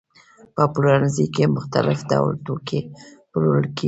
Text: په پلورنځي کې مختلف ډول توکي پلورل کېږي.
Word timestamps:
په 0.55 0.63
پلورنځي 0.73 1.25
کې 1.33 1.53
مختلف 1.55 1.99
ډول 2.11 2.33
توکي 2.45 2.79
پلورل 3.31 3.65
کېږي. 3.75 3.79